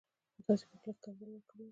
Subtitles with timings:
[0.35, 1.69] خو تاسي په خوله کي ښکنځل ورکړي و